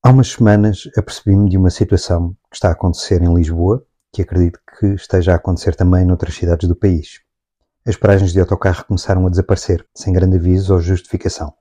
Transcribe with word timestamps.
Há 0.00 0.10
umas 0.10 0.28
semanas 0.28 0.88
apercebi-me 0.96 1.50
de 1.50 1.58
uma 1.58 1.70
situação 1.70 2.30
que 2.48 2.54
está 2.54 2.68
a 2.68 2.72
acontecer 2.72 3.20
em 3.20 3.34
Lisboa, 3.34 3.84
que 4.12 4.22
acredito 4.22 4.60
que 4.78 4.86
esteja 4.94 5.32
a 5.32 5.34
acontecer 5.34 5.74
também 5.74 6.04
noutras 6.04 6.36
cidades 6.36 6.68
do 6.68 6.76
país. 6.76 7.20
As 7.84 7.96
paragens 7.96 8.32
de 8.32 8.38
autocarro 8.38 8.84
começaram 8.84 9.26
a 9.26 9.30
desaparecer, 9.30 9.84
sem 9.92 10.12
grande 10.12 10.36
aviso 10.36 10.72
ou 10.72 10.80
justificação. 10.80 11.52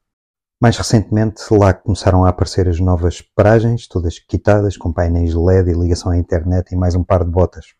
Mais 0.61 0.77
recentemente, 0.77 1.41
lá 1.51 1.73
começaram 1.73 2.25
a 2.25 2.29
aparecer 2.29 2.69
as 2.69 2.79
novas 2.79 3.21
paragens, 3.21 3.87
todas 3.87 4.19
quitadas, 4.19 4.77
com 4.77 4.93
painéis 4.93 5.33
LED 5.33 5.71
e 5.71 5.73
ligação 5.73 6.11
à 6.11 6.17
internet 6.17 6.71
e 6.71 6.77
mais 6.77 6.93
um 6.93 7.03
par 7.03 7.23
de 7.23 7.31
botas. 7.31 7.73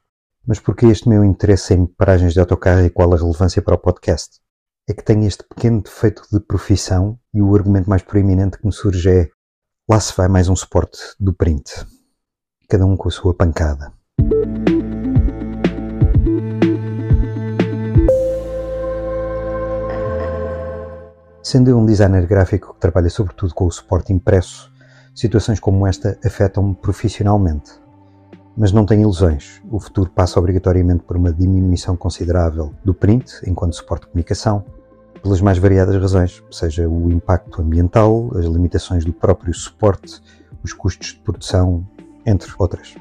Mas 0.45 0.59
por 0.59 0.75
que 0.75 0.87
este 0.87 1.07
meu 1.07 1.23
interesse 1.23 1.75
em 1.75 1.85
paragens 1.85 2.33
de 2.33 2.39
autocarro 2.39 2.83
e 2.83 2.89
qual 2.89 3.13
a 3.13 3.17
relevância 3.17 3.61
para 3.61 3.75
o 3.75 3.79
podcast? 3.79 4.39
É 4.89 4.93
que 4.93 5.03
tenho 5.03 5.27
este 5.27 5.43
pequeno 5.43 5.83
defeito 5.83 6.23
de 6.31 6.39
profissão 6.39 7.19
e 7.31 7.43
o 7.43 7.55
argumento 7.55 7.87
mais 7.87 8.01
proeminente 8.01 8.57
que 8.57 8.65
me 8.65 8.73
surge 8.73 9.07
é 9.07 9.36
Lá 9.89 10.01
se 10.01 10.13
vai 10.17 10.27
mais 10.27 10.49
um 10.49 10.55
suporte 10.55 10.99
do 11.17 11.33
print. 11.33 11.87
Cada 12.67 12.85
um 12.85 12.97
com 12.97 13.07
a 13.07 13.11
sua 13.11 13.33
pancada. 13.33 13.93
Sendo 21.41 21.69
eu 21.69 21.77
um 21.77 21.85
designer 21.85 22.27
gráfico 22.27 22.73
que 22.73 22.81
trabalha 22.81 23.09
sobretudo 23.09 23.55
com 23.55 23.65
o 23.65 23.71
suporte 23.71 24.11
impresso, 24.11 24.69
situações 25.15 25.57
como 25.57 25.87
esta 25.87 26.19
afetam-me 26.21 26.75
profissionalmente. 26.75 27.71
Mas 28.57 28.73
não 28.73 28.85
tenho 28.85 29.03
ilusões. 29.03 29.61
O 29.71 29.79
futuro 29.79 30.09
passa 30.09 30.37
obrigatoriamente 30.37 31.05
por 31.05 31.15
uma 31.15 31.31
diminuição 31.31 31.95
considerável 31.95 32.73
do 32.83 32.93
print 32.93 33.39
enquanto 33.47 33.77
suporte 33.77 34.01
de 34.01 34.07
comunicação, 34.07 34.65
pelas 35.21 35.41
mais 35.41 35.57
variadas 35.57 35.95
razões, 36.01 36.43
seja 36.51 36.87
o 36.87 37.11
impacto 37.11 37.61
ambiental, 37.61 38.29
as 38.35 38.45
limitações 38.45 39.03
do 39.03 39.13
próprio 39.13 39.53
suporte, 39.53 40.21
os 40.63 40.73
custos 40.73 41.13
de 41.13 41.19
produção, 41.19 41.85
entre 42.25 42.51
outras. 42.57 42.95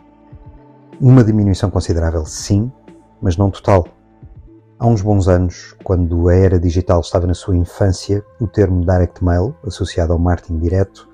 Uma 1.01 1.23
diminuição 1.23 1.71
considerável, 1.71 2.25
sim, 2.25 2.71
mas 3.21 3.37
não 3.37 3.51
total. 3.51 3.87
Há 4.79 4.87
uns 4.87 5.01
bons 5.01 5.27
anos, 5.27 5.75
quando 5.83 6.29
a 6.29 6.35
era 6.35 6.59
digital 6.59 7.01
estava 7.01 7.27
na 7.27 7.35
sua 7.35 7.57
infância, 7.57 8.23
o 8.39 8.47
termo 8.47 8.85
direct 8.85 9.25
mail, 9.25 9.55
associado 9.67 10.13
ao 10.13 10.19
marketing 10.19 10.59
direto, 10.59 11.09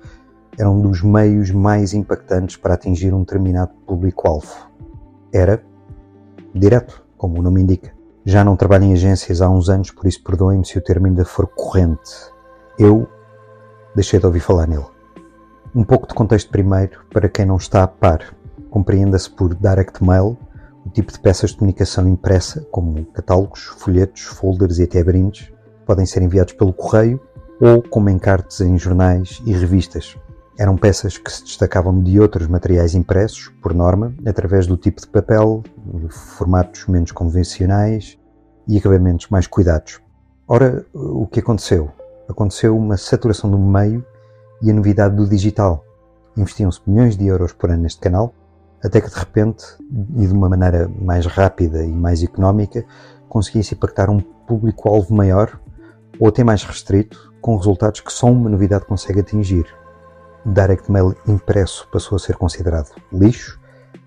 era 0.57 0.69
um 0.69 0.81
dos 0.81 1.01
meios 1.01 1.49
mais 1.51 1.93
impactantes 1.93 2.57
para 2.57 2.73
atingir 2.73 3.13
um 3.13 3.21
determinado 3.21 3.71
público-alvo. 3.87 4.69
Era 5.31 5.63
direto, 6.53 7.03
como 7.17 7.39
o 7.39 7.41
nome 7.41 7.61
indica. 7.61 7.92
Já 8.25 8.43
não 8.43 8.55
trabalho 8.55 8.85
em 8.85 8.93
agências 8.93 9.41
há 9.41 9.49
uns 9.49 9.69
anos, 9.69 9.91
por 9.91 10.05
isso 10.07 10.23
perdoem-me 10.23 10.65
se 10.65 10.77
o 10.77 10.81
termo 10.81 11.07
ainda 11.07 11.25
for 11.25 11.45
corrente. 11.45 12.11
Eu 12.79 13.07
deixei 13.93 14.19
de 14.19 14.25
ouvir 14.25 14.39
falar 14.39 14.65
nele. 14.65 14.85
Um 15.75 15.83
pouco 15.83 16.07
de 16.07 16.13
contexto 16.13 16.49
primeiro, 16.49 17.01
para 17.11 17.27
quem 17.27 17.45
não 17.45 17.57
está 17.57 17.83
a 17.83 17.87
par. 17.87 18.33
Compreenda-se 18.69 19.29
por 19.29 19.53
direct 19.53 20.01
mail 20.03 20.37
o 20.85 20.89
tipo 20.89 21.11
de 21.11 21.19
peças 21.19 21.51
de 21.51 21.57
comunicação 21.57 22.07
impressa, 22.07 22.65
como 22.71 23.05
catálogos, 23.07 23.65
folhetos, 23.77 24.23
folders 24.23 24.79
e 24.79 24.83
até 24.83 25.03
brindes, 25.03 25.51
podem 25.85 26.05
ser 26.05 26.21
enviados 26.21 26.53
pelo 26.53 26.73
correio 26.73 27.19
ou 27.59 27.81
como 27.81 28.09
encartes 28.09 28.61
em 28.61 28.77
jornais 28.77 29.41
e 29.45 29.53
revistas. 29.53 30.17
Eram 30.57 30.77
peças 30.77 31.17
que 31.17 31.31
se 31.31 31.43
destacavam 31.43 31.99
de 32.01 32.19
outros 32.19 32.47
materiais 32.47 32.93
impressos, 32.93 33.49
por 33.61 33.73
norma, 33.73 34.13
através 34.25 34.67
do 34.67 34.77
tipo 34.77 35.01
de 35.01 35.07
papel, 35.07 35.63
formatos 36.09 36.85
menos 36.87 37.11
convencionais 37.11 38.19
e 38.67 38.77
acabamentos 38.77 39.29
mais 39.29 39.47
cuidados. 39.47 39.99
Ora, 40.47 40.85
o 40.93 41.25
que 41.25 41.39
aconteceu? 41.39 41.91
Aconteceu 42.29 42.77
uma 42.77 42.97
saturação 42.97 43.49
do 43.49 43.57
meio 43.57 44.05
e 44.61 44.69
a 44.69 44.73
novidade 44.73 45.15
do 45.15 45.27
digital. 45.27 45.83
Investiam-se 46.37 46.81
milhões 46.85 47.17
de 47.17 47.25
euros 47.25 47.51
por 47.51 47.71
ano 47.71 47.81
neste 47.81 47.99
canal, 47.99 48.33
até 48.83 49.01
que 49.01 49.09
de 49.09 49.15
repente, 49.15 49.65
e 50.15 50.27
de 50.27 50.33
uma 50.33 50.49
maneira 50.49 50.87
mais 51.01 51.25
rápida 51.25 51.83
e 51.83 51.91
mais 51.91 52.21
económica, 52.21 52.85
conseguia-se 53.27 53.73
impactar 53.73 54.09
um 54.09 54.19
público-alvo 54.19 55.15
maior 55.15 55.59
ou 56.19 56.27
até 56.27 56.43
mais 56.43 56.63
restrito, 56.63 57.33
com 57.41 57.57
resultados 57.57 58.01
que 58.01 58.13
só 58.13 58.27
uma 58.27 58.49
novidade 58.49 58.85
consegue 58.85 59.21
atingir 59.21 59.65
direct 60.45 60.91
mail 60.91 61.15
impresso 61.27 61.87
passou 61.91 62.15
a 62.15 62.19
ser 62.19 62.35
considerado 62.35 62.89
lixo 63.11 63.59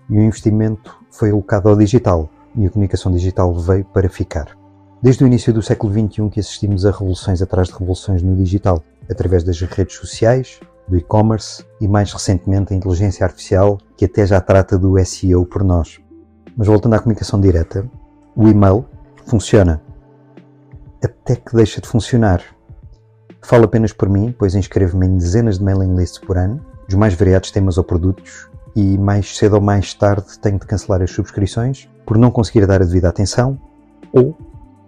e 0.09 0.17
o 0.17 0.21
investimento 0.21 0.95
foi 1.09 1.31
alocado 1.31 1.69
ao 1.69 1.75
digital 1.75 2.29
e 2.55 2.65
a 2.65 2.69
comunicação 2.69 3.11
digital 3.11 3.53
veio 3.53 3.85
para 3.85 4.09
ficar. 4.09 4.57
Desde 5.01 5.23
o 5.23 5.27
início 5.27 5.53
do 5.53 5.61
século 5.61 5.93
XXI 5.93 6.29
que 6.29 6.39
assistimos 6.39 6.85
a 6.85 6.91
revoluções 6.91 7.41
atrás 7.41 7.67
de 7.67 7.73
revoluções 7.73 8.23
no 8.23 8.35
digital, 8.35 8.83
através 9.09 9.43
das 9.43 9.59
redes 9.61 9.95
sociais, 9.95 10.59
do 10.87 10.97
e-commerce 10.97 11.63
e 11.79 11.87
mais 11.87 12.11
recentemente 12.11 12.73
a 12.73 12.75
inteligência 12.75 13.25
artificial 13.25 13.77
que 13.95 14.05
até 14.05 14.25
já 14.25 14.39
trata 14.39 14.77
do 14.77 14.97
SEO 15.05 15.45
por 15.45 15.63
nós. 15.63 15.99
Mas 16.55 16.67
voltando 16.67 16.95
à 16.95 16.99
comunicação 16.99 17.39
direta, 17.39 17.89
o 18.35 18.47
e-mail 18.47 18.85
funciona. 19.25 19.81
Até 21.03 21.35
que 21.35 21.55
deixa 21.55 21.79
de 21.79 21.87
funcionar 21.87 22.41
Falo 23.41 23.65
apenas 23.65 23.93
por 23.93 24.09
mim, 24.09 24.35
pois 24.37 24.55
inscrevo-me 24.55 25.05
em 25.05 25.17
dezenas 25.17 25.57
de 25.57 25.63
mailing 25.63 25.95
lists 25.95 26.19
por 26.19 26.37
ano, 26.37 26.59
dos 26.87 26.95
mais 26.95 27.13
variados 27.13 27.51
temas 27.51 27.77
ou 27.77 27.83
produtos, 27.83 28.49
e 28.75 28.97
mais 28.97 29.35
cedo 29.35 29.55
ou 29.55 29.61
mais 29.61 29.93
tarde 29.95 30.37
tenho 30.39 30.59
de 30.59 30.65
cancelar 30.67 31.01
as 31.01 31.09
subscrições 31.09 31.89
por 32.05 32.15
não 32.15 32.29
conseguir 32.29 32.67
dar 32.67 32.79
a 32.79 32.85
devida 32.85 33.09
atenção 33.09 33.59
ou 34.13 34.37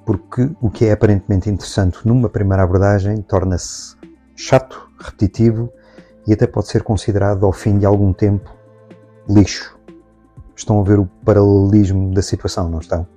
porque 0.05 0.49
o 0.61 0.69
que 0.69 0.85
é 0.85 0.91
aparentemente 0.91 1.49
interessante 1.49 2.07
numa 2.07 2.29
primeira 2.29 2.63
abordagem 2.63 3.17
torna-se 3.21 3.95
chato, 4.35 4.89
repetitivo 4.99 5.71
e 6.27 6.33
até 6.33 6.45
pode 6.45 6.67
ser 6.67 6.83
considerado 6.83 7.45
ao 7.45 7.51
fim 7.51 7.79
de 7.79 7.85
algum 7.85 8.13
tempo 8.13 8.55
lixo. 9.27 9.75
Estão 10.55 10.79
a 10.79 10.83
ver 10.83 10.99
o 10.99 11.05
paralelismo 11.25 12.13
da 12.13 12.21
situação, 12.21 12.69
não 12.69 12.79
estão? 12.79 13.07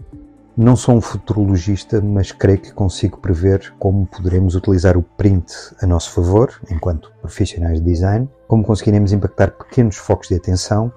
Não 0.54 0.76
sou 0.76 0.96
um 0.96 1.00
futurologista, 1.00 2.02
mas 2.02 2.30
creio 2.30 2.60
que 2.60 2.74
consigo 2.74 3.16
prever 3.16 3.72
como 3.78 4.06
poderemos 4.06 4.54
utilizar 4.54 4.98
o 4.98 5.02
print 5.02 5.50
a 5.80 5.86
nosso 5.86 6.10
favor, 6.12 6.52
enquanto 6.70 7.10
profissionais 7.22 7.80
de 7.80 7.86
design, 7.86 8.28
como 8.46 8.62
conseguiremos 8.62 9.14
impactar 9.14 9.52
pequenos 9.52 9.96
focos 9.96 10.28
de 10.28 10.34
atenção 10.34 10.92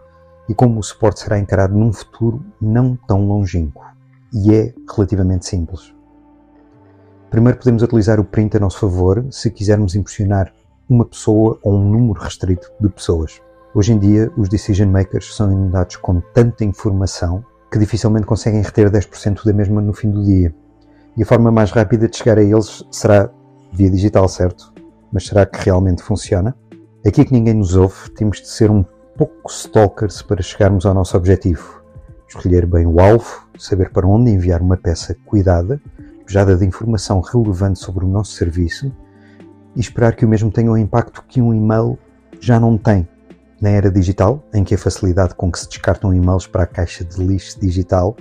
e 0.50 0.54
como 0.54 0.78
o 0.78 0.84
suporte 0.84 1.22
será 1.22 1.40
encarado 1.40 1.74
num 1.74 1.94
futuro 1.94 2.44
não 2.60 2.98
tão 3.08 3.26
longínquo. 3.26 3.82
E 4.34 4.54
é 4.54 4.74
relativamente 4.94 5.46
simples. 5.46 5.96
Primeiro, 7.30 7.58
podemos 7.58 7.82
utilizar 7.82 8.20
o 8.20 8.26
print 8.26 8.58
a 8.58 8.60
nosso 8.60 8.80
favor 8.80 9.26
se 9.32 9.50
quisermos 9.50 9.96
impressionar 9.96 10.54
uma 10.90 11.06
pessoa 11.06 11.58
ou 11.64 11.76
um 11.76 11.90
número 11.90 12.20
restrito 12.20 12.70
de 12.78 12.90
pessoas. 12.90 13.42
Hoje 13.74 13.94
em 13.94 14.00
dia, 14.00 14.30
os 14.36 14.50
decision 14.50 14.90
makers 14.90 15.34
são 15.34 15.50
inundados 15.50 15.96
com 15.96 16.20
tanta 16.20 16.66
informação 16.66 17.42
que 17.72 17.80
dificilmente 17.80 18.26
conseguem 18.26 18.62
reter 18.62 18.90
10% 18.90 19.44
da 19.44 19.54
mesma 19.54 19.82
no 19.82 19.94
fim 19.94 20.10
do 20.10 20.24
dia. 20.24 20.54
E 21.18 21.24
a 21.24 21.26
forma 21.26 21.52
mais 21.52 21.72
rápida 21.72 22.08
de 22.08 22.18
chegar 22.18 22.38
a 22.38 22.44
eles 22.44 22.84
será 22.92 23.30
via 23.72 23.90
digital, 23.90 24.28
certo? 24.28 24.74
Mas 25.12 25.26
será 25.26 25.46
que 25.46 25.64
realmente 25.64 26.02
funciona? 26.02 26.56
Aqui 27.06 27.24
que 27.24 27.34
ninguém 27.34 27.54
nos 27.54 27.76
ouve, 27.76 28.10
temos 28.12 28.42
de 28.42 28.48
ser 28.48 28.72
um 28.72 28.84
pouco 29.18 29.50
stalkers 29.50 30.22
para 30.22 30.42
chegarmos 30.42 30.86
ao 30.86 30.94
nosso 30.94 31.16
objetivo. 31.16 31.82
Escolher 32.28 32.66
bem 32.66 32.86
o 32.86 33.00
alvo, 33.00 33.48
saber 33.58 33.92
para 33.92 34.08
onde 34.08 34.32
enviar 34.32 34.62
uma 34.62 34.76
peça 34.76 35.16
cuidada, 35.26 35.80
pejada 36.26 36.58
de 36.58 36.66
informação 36.66 37.22
relevante 37.22 37.80
sobre 37.80 38.04
o 38.04 38.08
nosso 38.08 38.34
serviço 38.34 38.92
e 39.76 39.80
esperar 39.80 40.16
que 40.16 40.26
o 40.26 40.28
mesmo 40.28 40.52
tenha 40.52 40.72
o 40.72 40.78
impacto 40.78 41.24
que 41.28 41.42
um 41.42 41.54
e-mail 41.54 41.98
já 42.40 42.60
não 42.60 42.78
tem. 42.78 43.08
Na 43.62 43.70
era 43.70 43.90
digital, 43.90 44.44
em 44.54 44.64
que 44.64 44.76
a 44.76 44.78
facilidade 44.78 45.34
com 45.36 45.52
que 45.52 45.60
se 45.60 45.70
descartam 45.70 46.14
e-mails 46.14 46.46
para 46.46 46.64
a 46.64 46.68
caixa 46.68 47.04
de 47.06 47.24
lixo 47.24 47.60
digital, 47.60 48.16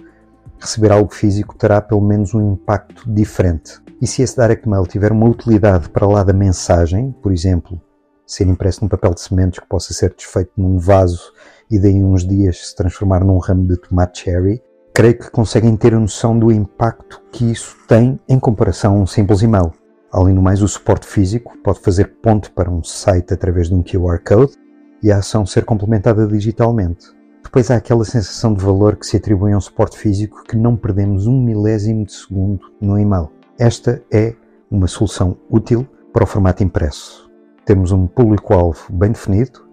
receber 0.58 0.92
algo 0.92 1.12
físico 1.12 1.56
terá 1.56 1.80
pelo 1.80 2.00
menos 2.00 2.34
um 2.34 2.52
impacto 2.52 3.04
diferente. 3.12 3.80
E 4.00 4.06
se 4.06 4.22
esse 4.22 4.36
direct 4.36 4.68
mail 4.68 4.86
tiver 4.86 5.12
uma 5.12 5.28
utilidade 5.28 5.88
para 5.88 6.06
lá 6.06 6.22
da 6.22 6.32
mensagem, 6.32 7.14
por 7.22 7.32
exemplo, 7.32 7.80
ser 8.26 8.46
impresso 8.46 8.82
num 8.82 8.88
papel 8.88 9.12
de 9.14 9.20
sementes 9.20 9.60
que 9.60 9.66
possa 9.66 9.92
ser 9.92 10.14
desfeito 10.14 10.52
num 10.56 10.78
vaso 10.78 11.32
e 11.70 11.78
daí 11.78 12.02
uns 12.02 12.26
dias 12.26 12.68
se 12.68 12.76
transformar 12.76 13.24
num 13.24 13.38
ramo 13.38 13.66
de 13.66 13.76
tomate 13.76 14.22
cherry, 14.22 14.62
creio 14.94 15.18
que 15.18 15.30
conseguem 15.30 15.76
ter 15.76 15.94
a 15.94 16.00
noção 16.00 16.38
do 16.38 16.52
impacto 16.52 17.20
que 17.32 17.50
isso 17.50 17.76
tem 17.88 18.18
em 18.28 18.38
comparação 18.38 18.96
a 18.96 19.00
um 19.00 19.06
simples 19.06 19.42
e-mail. 19.42 19.72
Além 20.12 20.34
do 20.34 20.40
mais, 20.40 20.62
o 20.62 20.68
suporte 20.68 21.06
físico 21.06 21.58
pode 21.58 21.80
fazer 21.80 22.16
ponte 22.22 22.48
para 22.50 22.70
um 22.70 22.84
site 22.84 23.34
através 23.34 23.68
de 23.68 23.74
um 23.74 23.82
QR 23.82 24.20
Code 24.24 24.54
e 25.04 25.12
a 25.12 25.18
ação 25.18 25.44
ser 25.44 25.66
complementada 25.66 26.26
digitalmente. 26.26 27.14
Depois 27.42 27.70
há 27.70 27.76
aquela 27.76 28.06
sensação 28.06 28.54
de 28.54 28.64
valor 28.64 28.96
que 28.96 29.06
se 29.06 29.18
atribui 29.18 29.52
a 29.52 29.56
um 29.58 29.60
suporte 29.60 29.98
físico 29.98 30.42
que 30.44 30.56
não 30.56 30.76
perdemos 30.76 31.26
um 31.26 31.38
milésimo 31.38 32.06
de 32.06 32.12
segundo 32.14 32.72
no 32.80 32.98
e-mail. 32.98 33.30
Esta 33.58 34.02
é 34.10 34.34
uma 34.70 34.86
solução 34.86 35.36
útil 35.50 35.86
para 36.10 36.24
o 36.24 36.26
formato 36.26 36.64
impresso. 36.64 37.30
Temos 37.66 37.92
um 37.92 38.06
público-alvo 38.06 38.90
bem 38.90 39.12
definido, 39.12 39.68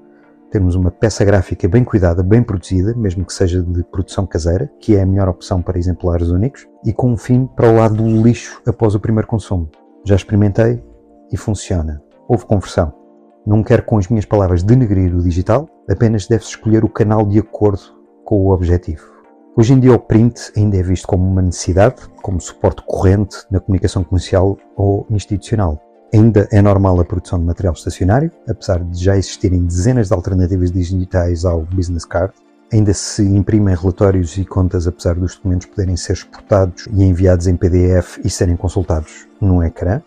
temos 0.52 0.76
uma 0.76 0.92
peça 0.92 1.24
gráfica 1.24 1.66
bem 1.66 1.86
cuidada, 1.86 2.22
bem 2.22 2.44
produzida, 2.44 2.94
mesmo 2.94 3.24
que 3.24 3.34
seja 3.34 3.64
de 3.64 3.86
produção 3.86 4.28
caseira, 4.28 4.70
que 4.82 4.98
é 4.98 5.02
a 5.02 5.06
melhor 5.06 5.30
opção 5.30 5.62
para 5.62 5.80
exemplares 5.80 6.28
únicos, 6.28 6.68
e 6.84 6.92
com 6.92 7.10
um 7.10 7.18
fim 7.18 7.46
para 7.46 7.72
o 7.72 7.78
lado 7.78 7.96
do 7.96 8.22
lixo 8.22 8.62
após 8.68 8.96
o 8.96 9.00
primeiro 9.00 9.30
consumo. 9.30 9.70
Já 10.06 10.16
experimentei 10.18 10.84
e 11.32 11.38
funciona. 11.38 12.04
Houve 12.28 12.46
conversão. 12.46 13.01
Não 13.46 13.64
quero 13.64 13.84
com 13.84 13.98
as 13.98 14.08
minhas 14.08 14.26
palavras 14.26 14.62
denegrir 14.62 15.16
o 15.16 15.22
digital, 15.22 15.68
apenas 15.90 16.28
deve-se 16.28 16.52
escolher 16.52 16.84
o 16.84 16.90
canal 16.90 17.26
de 17.26 17.40
acordo 17.40 17.82
com 18.24 18.40
o 18.40 18.52
objetivo. 18.52 19.10
Hoje 19.58 19.74
em 19.74 19.80
dia 19.80 19.94
o 19.94 20.00
print 20.00 20.52
ainda 20.56 20.78
é 20.78 20.84
visto 20.84 21.08
como 21.08 21.28
uma 21.28 21.42
necessidade, 21.42 21.96
como 22.22 22.40
suporte 22.40 22.84
corrente 22.86 23.38
na 23.50 23.60
comunicação 23.60 24.04
comercial 24.04 24.58
ou 24.78 25.08
institucional. 25.10 25.82
Ainda 26.14 26.48
é 26.52 26.62
normal 26.62 27.00
a 27.00 27.06
produção 27.06 27.40
de 27.40 27.46
material 27.46 27.74
estacionário, 27.74 28.32
apesar 28.48 28.84
de 28.84 29.04
já 29.04 29.18
existirem 29.18 29.66
dezenas 29.66 30.10
de 30.10 30.14
alternativas 30.14 30.72
digitais 30.72 31.44
ao 31.44 31.62
business 31.62 32.06
card. 32.06 32.34
Ainda 32.72 32.94
se 32.94 33.24
imprimem 33.24 33.76
relatórios 33.76 34.38
e 34.38 34.46
contas, 34.46 34.88
apesar 34.88 35.16
dos 35.16 35.36
documentos 35.36 35.66
poderem 35.66 35.98
ser 35.98 36.14
exportados 36.14 36.88
e 36.94 37.04
enviados 37.04 37.48
em 37.48 37.58
PDF 37.58 38.20
e 38.24 38.30
serem 38.30 38.56
consultados 38.56 39.28
num 39.42 39.64
ecrã 39.64 40.02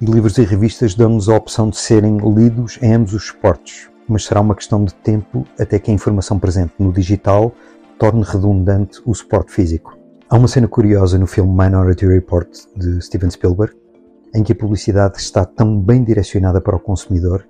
e 0.00 0.04
livros 0.06 0.38
e 0.38 0.44
revistas 0.44 0.94
dão-nos 0.94 1.28
a 1.28 1.36
opção 1.36 1.68
de 1.68 1.76
serem 1.76 2.16
lidos 2.18 2.78
em 2.80 2.94
ambos 2.94 3.12
os 3.12 3.26
suportes, 3.26 3.90
mas 4.08 4.24
será 4.24 4.40
uma 4.40 4.54
questão 4.54 4.82
de 4.84 4.94
tempo 4.94 5.46
até 5.58 5.78
que 5.78 5.90
a 5.90 5.94
informação 5.94 6.38
presente 6.38 6.72
no 6.78 6.92
digital 6.92 7.52
torne 7.98 8.22
redundante 8.22 9.00
o 9.04 9.14
suporte 9.14 9.52
físico. 9.52 9.96
Há 10.28 10.38
uma 10.38 10.48
cena 10.48 10.66
curiosa 10.66 11.18
no 11.18 11.26
filme 11.26 11.52
Minority 11.52 12.06
Report 12.06 12.48
de 12.76 13.00
Steven 13.02 13.30
Spielberg, 13.30 13.74
em 14.34 14.42
que 14.42 14.52
a 14.52 14.56
publicidade 14.56 15.18
está 15.18 15.44
tão 15.44 15.78
bem 15.78 16.02
direcionada 16.02 16.60
para 16.60 16.76
o 16.76 16.80
consumidor 16.80 17.46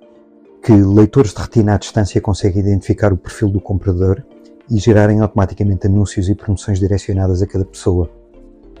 que 0.61 0.73
leitores 0.73 1.33
de 1.33 1.41
retina 1.41 1.75
à 1.75 1.77
distância 1.77 2.19
conseguem 2.19 2.61
identificar 2.61 3.13
o 3.13 3.17
perfil 3.17 3.49
do 3.49 3.61
comprador 3.61 4.23
e 4.69 4.77
gerarem 4.77 5.19
automaticamente 5.19 5.87
anúncios 5.87 6.29
e 6.29 6.35
promoções 6.35 6.79
direcionadas 6.79 7.41
a 7.41 7.47
cada 7.47 7.65
pessoa. 7.65 8.09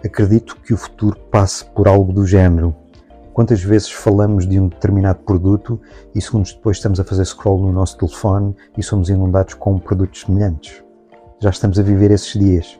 Acredito 0.03 0.57
que 0.63 0.73
o 0.73 0.77
futuro 0.77 1.17
passe 1.31 1.65
por 1.65 1.87
algo 1.87 2.11
do 2.11 2.25
género, 2.25 2.75
Quantas 3.33 3.63
vezes 3.63 3.89
falamos 3.89 4.45
de 4.45 4.59
um 4.59 4.67
determinado 4.67 5.19
produto 5.19 5.79
e 6.13 6.21
segundos 6.21 6.53
depois 6.53 6.77
estamos 6.77 6.99
a 6.99 7.03
fazer 7.05 7.23
scroll 7.23 7.61
no 7.61 7.71
nosso 7.71 7.97
telefone 7.97 8.53
e 8.77 8.83
somos 8.83 9.07
inundados 9.07 9.53
com 9.53 9.79
produtos 9.79 10.21
semelhantes? 10.21 10.83
Já 11.39 11.49
estamos 11.49 11.79
a 11.79 11.83
viver 11.83 12.11
esses 12.11 12.33
dias. 12.33 12.77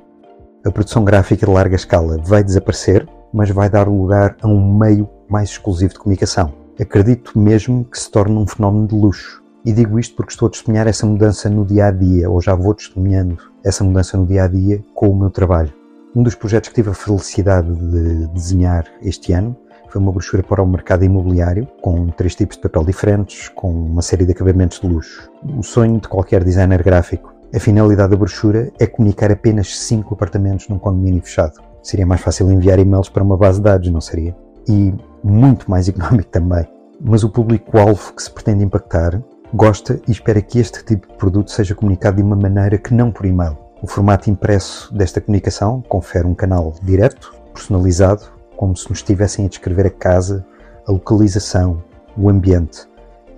A 0.65 0.69
produção 0.69 1.05
gráfica 1.05 1.45
de 1.45 1.51
larga 1.51 1.77
escala 1.77 2.17
vai 2.17 2.43
desaparecer, 2.43 3.07
mas 3.33 3.49
vai 3.49 3.69
dar 3.69 3.87
lugar 3.87 4.35
a 4.41 4.47
um 4.47 4.77
meio 4.77 5.09
mais 5.29 5.51
exclusivo 5.51 5.93
de 5.93 5.99
comunicação. 5.99 6.53
Acredito 6.79 7.39
mesmo 7.39 7.85
que 7.85 7.97
se 7.97 8.11
torne 8.11 8.35
um 8.35 8.45
fenómeno 8.45 8.87
de 8.87 8.95
luxo. 8.95 9.41
E 9.63 9.71
digo 9.71 9.97
isto 9.97 10.15
porque 10.15 10.33
estou 10.33 10.47
a 10.47 10.51
testemunhar 10.51 10.85
essa 10.85 11.05
mudança 11.05 11.49
no 11.49 11.65
dia 11.65 11.85
a 11.85 11.91
dia, 11.91 12.29
ou 12.29 12.41
já 12.41 12.55
vou 12.55 12.73
testemunhando 12.73 13.37
essa 13.63 13.85
mudança 13.85 14.17
no 14.17 14.25
dia 14.25 14.43
a 14.43 14.47
dia 14.47 14.83
com 14.93 15.09
o 15.09 15.15
meu 15.15 15.29
trabalho. 15.29 15.73
Um 16.13 16.23
dos 16.23 16.35
projetos 16.35 16.69
que 16.69 16.75
tive 16.75 16.89
a 16.89 16.93
felicidade 16.93 17.73
de 17.73 18.27
desenhar 18.27 18.85
este 19.01 19.31
ano 19.31 19.55
foi 19.91 20.01
uma 20.01 20.11
brochura 20.11 20.41
para 20.41 20.63
o 20.63 20.65
mercado 20.65 21.03
imobiliário, 21.03 21.67
com 21.81 22.07
três 22.07 22.33
tipos 22.33 22.55
de 22.55 22.63
papel 22.63 22.85
diferentes, 22.85 23.49
com 23.49 23.69
uma 23.69 24.01
série 24.01 24.25
de 24.25 24.31
acabamentos 24.31 24.79
de 24.79 24.87
luxo. 24.87 25.29
O 25.57 25.61
sonho 25.61 25.99
de 25.99 26.07
qualquer 26.07 26.45
designer 26.45 26.81
gráfico. 26.81 27.33
A 27.53 27.59
finalidade 27.59 28.11
da 28.11 28.15
brochura 28.15 28.71
é 28.79 28.87
comunicar 28.87 29.29
apenas 29.29 29.77
cinco 29.77 30.13
apartamentos 30.13 30.69
num 30.69 30.79
condomínio 30.79 31.21
fechado. 31.21 31.61
Seria 31.83 32.05
mais 32.05 32.21
fácil 32.21 32.49
enviar 32.49 32.79
e-mails 32.79 33.09
para 33.09 33.21
uma 33.21 33.35
base 33.35 33.57
de 33.57 33.65
dados, 33.65 33.91
não 33.91 33.99
seria? 33.99 34.33
E 34.65 34.93
muito 35.21 35.69
mais 35.69 35.89
económico 35.89 36.29
também. 36.29 36.65
Mas 37.01 37.23
o 37.25 37.29
público-alvo 37.29 38.13
que 38.13 38.23
se 38.23 38.31
pretende 38.31 38.63
impactar 38.63 39.21
gosta 39.53 39.99
e 40.07 40.11
espera 40.11 40.41
que 40.41 40.57
este 40.57 40.85
tipo 40.85 41.05
de 41.05 41.17
produto 41.17 41.51
seja 41.51 41.75
comunicado 41.75 42.15
de 42.15 42.23
uma 42.23 42.37
maneira 42.37 42.77
que 42.77 42.93
não 42.93 43.11
por 43.11 43.25
e-mail. 43.25 43.57
O 43.81 43.87
formato 43.87 44.29
impresso 44.29 44.93
desta 44.95 45.19
comunicação 45.19 45.81
confere 45.81 46.25
um 46.25 46.35
canal 46.35 46.73
direto, 46.81 47.35
personalizado 47.53 48.40
como 48.61 48.77
se 48.77 48.87
nos 48.87 48.99
estivessem 48.99 49.47
a 49.47 49.49
descrever 49.49 49.87
a 49.87 49.89
casa, 49.89 50.45
a 50.87 50.91
localização, 50.91 51.83
o 52.15 52.29
ambiente, 52.29 52.87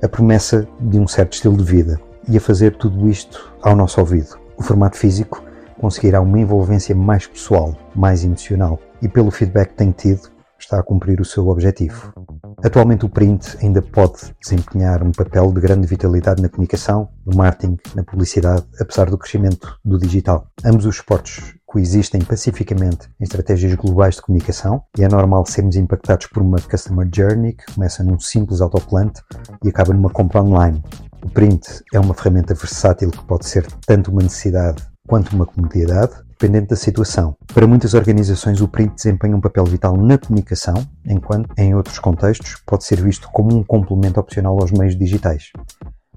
a 0.04 0.10
promessa 0.10 0.68
de 0.82 1.00
um 1.00 1.08
certo 1.08 1.32
estilo 1.32 1.56
de 1.56 1.64
vida 1.64 1.98
e 2.28 2.36
a 2.36 2.42
fazer 2.42 2.76
tudo 2.76 3.08
isto 3.08 3.56
ao 3.62 3.74
nosso 3.74 4.02
ouvido. 4.02 4.38
O 4.58 4.62
formato 4.62 4.98
físico 4.98 5.42
conseguirá 5.80 6.20
uma 6.20 6.38
envolvência 6.38 6.94
mais 6.94 7.26
pessoal, 7.26 7.74
mais 7.96 8.26
emocional 8.26 8.78
e, 9.02 9.08
pelo 9.08 9.32
feedback 9.32 9.70
que 9.70 9.76
tenho 9.76 9.94
tido, 9.94 10.30
está 10.60 10.78
a 10.78 10.84
cumprir 10.84 11.22
o 11.22 11.26
seu 11.26 11.48
objetivo. 11.48 12.14
Atualmente, 12.62 13.06
o 13.06 13.10
print 13.10 13.58
ainda 13.62 13.82
pode 13.82 14.36
desempenhar 14.42 15.02
um 15.04 15.14
papel 15.14 15.54
de 15.54 15.62
grande 15.62 15.88
vitalidade 15.88 16.42
na 16.42 16.50
comunicação, 16.50 17.08
no 17.26 17.38
marketing, 17.38 17.78
na 17.96 18.04
publicidade, 18.04 18.66
apesar 18.78 19.10
do 19.10 19.18
crescimento 19.18 19.80
do 19.86 19.98
digital. 19.98 20.48
Ambos 20.66 20.86
os 20.86 20.98
suportes 20.98 21.56
coexistem 21.74 22.22
pacificamente 22.22 23.10
em 23.20 23.24
estratégias 23.24 23.74
globais 23.74 24.16
de 24.16 24.22
comunicação 24.22 24.84
e 24.96 25.04
é 25.04 25.10
normal 25.10 25.44
sermos 25.48 25.76
impactados 25.76 26.28
por 26.28 26.44
uma 26.44 26.62
customer 26.62 27.10
journey 27.12 27.54
que 27.54 27.74
começa 27.74 28.04
num 28.04 28.20
simples 28.20 28.62
autoplante 28.62 29.24
e 29.66 29.70
acaba 29.70 29.92
numa 29.92 30.12
compra 30.12 30.44
online. 30.44 30.84
O 31.26 31.30
print 31.32 31.84
é 31.92 32.00
uma 32.00 32.14
ferramenta 32.14 32.54
versátil 32.54 33.10
que 33.10 33.26
pode 33.26 33.48
ser 33.48 33.66
tanto 33.88 34.12
uma 34.12 34.22
necessidade 34.22 34.84
quanto 35.08 35.36
uma 35.36 35.48
comodidade, 35.48 36.14
dependente 36.30 36.68
da 36.68 36.76
situação. 36.76 37.36
Para 37.52 37.66
muitas 37.66 37.96
organizações, 37.96 38.62
o 38.62 38.68
print 38.68 38.94
desempenha 38.94 39.36
um 39.36 39.42
papel 39.42 39.66
vital 39.66 39.98
na 39.98 40.20
comunicação, 40.20 40.76
enquanto, 41.04 41.50
em 41.58 41.74
outros 41.74 41.98
contextos, 41.98 42.62
pode 42.68 42.84
ser 42.84 43.02
visto 43.02 43.28
como 43.34 43.52
um 43.58 43.64
complemento 43.64 44.20
opcional 44.20 44.60
aos 44.62 44.72
meios 44.72 44.96
digitais. 44.96 45.50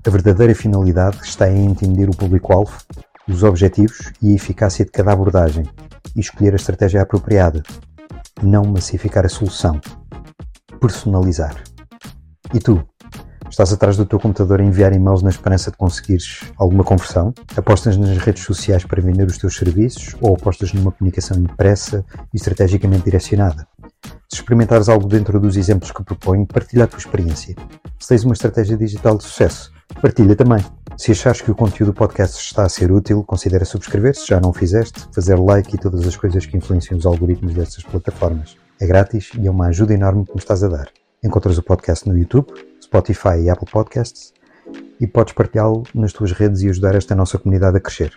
A 0.07 0.11
verdadeira 0.11 0.55
finalidade 0.55 1.17
está 1.25 1.51
em 1.51 1.65
entender 1.65 2.11
o 2.11 2.17
público-alvo 2.17 2.77
os 3.29 3.43
objetivos 3.43 4.13
e 4.23 4.33
a 4.33 4.35
eficácia 4.35 4.85
de 4.85 4.91
cada 4.91 5.13
abordagem 5.13 5.65
e 6.15 6.21
escolher 6.21 6.53
a 6.53 6.57
estratégia 6.57 7.03
apropriada. 7.03 7.63
Não 8.43 8.65
massificar 8.65 9.25
a 9.25 9.29
solução. 9.29 9.81
Personalizar. 10.81 11.57
E 12.55 12.59
tu? 12.59 12.87
Estás 13.51 13.73
atrás 13.73 13.97
do 13.97 14.05
teu 14.05 14.19
computador 14.19 14.61
a 14.61 14.65
enviar 14.65 14.93
e-mails 14.93 15.23
na 15.23 15.31
esperança 15.31 15.71
de 15.71 15.77
conseguires 15.77 16.41
alguma 16.57 16.85
conversão? 16.85 17.33
Apostas 17.57 17.97
nas 17.97 18.19
redes 18.19 18.45
sociais 18.45 18.85
para 18.85 19.01
vender 19.01 19.25
os 19.25 19.39
teus 19.39 19.57
serviços 19.57 20.17
ou 20.21 20.35
apostas 20.35 20.73
numa 20.73 20.93
comunicação 20.93 21.39
impressa 21.39 22.05
e 22.35 22.37
estrategicamente 22.37 23.05
direcionada? 23.05 23.67
Se 24.29 24.41
experimentares 24.41 24.89
algo 24.89 25.09
dentro 25.09 25.41
dos 25.41 25.57
exemplos 25.57 25.93
que 25.93 26.03
proponho, 26.03 26.47
partilha 26.47 26.85
a 26.85 26.87
tua 26.87 26.99
experiência. 26.99 27.55
Se 27.99 28.09
tens 28.09 28.25
uma 28.25 28.35
estratégia 28.35 28.77
digital 28.77 29.17
de 29.17 29.25
sucesso, 29.25 29.73
partilha 29.95 30.37
também. 30.37 30.65
Se 30.97 31.13
achares 31.13 31.41
que 31.41 31.51
o 31.51 31.55
conteúdo 31.55 31.93
do 31.93 31.95
podcast 31.95 32.39
está 32.39 32.65
a 32.65 32.69
ser 32.69 32.91
útil, 32.91 33.23
considera 33.23 33.65
subscrever 33.65 34.15
se 34.15 34.27
já 34.27 34.41
não 34.41 34.53
fizeste, 34.53 35.07
fazer 35.13 35.39
like 35.39 35.75
e 35.75 35.79
todas 35.79 36.07
as 36.07 36.17
coisas 36.17 36.47
que 36.47 36.57
influenciam 36.57 36.99
os 36.99 37.07
algoritmos 37.07 37.55
destas 37.55 37.85
plataformas. 37.85 38.57
É 38.81 38.87
grátis 38.87 39.31
e 39.39 39.47
é 39.47 39.51
uma 39.51 39.67
ajuda 39.67 39.95
enorme 39.95 40.25
que 40.25 40.33
me 40.33 40.39
estás 40.39 40.63
a 40.65 40.69
dar. 40.69 40.89
Encontras 41.23 41.59
o 41.59 41.63
podcast 41.63 42.09
no 42.09 42.17
YouTube, 42.17 42.53
Spotify 42.83 43.41
e 43.43 43.51
Apple 43.51 43.69
Podcasts 43.71 44.33
e 45.01 45.07
podes 45.07 45.35
partilhá-lo 45.35 45.83
nas 45.95 46.13
tuas 46.13 46.33
redes 46.33 46.63
e 46.63 46.69
ajudar 46.69 46.95
esta 46.95 47.15
nossa 47.15 47.39
comunidade 47.39 47.77
a 47.77 47.81
crescer. 47.81 48.13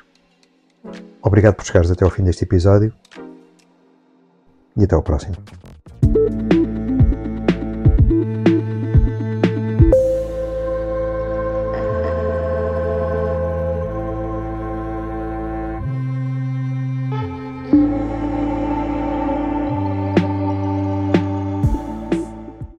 Obrigado 1.21 1.55
por 1.55 1.65
chegares 1.65 1.91
até 1.91 2.05
ao 2.05 2.11
fim 2.11 2.23
deste 2.23 2.43
episódio 2.43 2.93
e 4.77 4.83
até 4.83 4.95
ao 4.95 5.03
próximo. 5.03 5.35